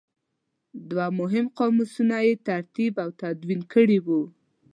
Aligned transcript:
دوه 0.89 1.07
مهم 1.19 1.45
قاموسونه 1.57 2.17
یې 2.27 2.33
ترتیب 2.47 2.93
او 3.03 3.09
تدوین 3.21 3.61
کړي 3.73 3.97
وو. 4.05 4.21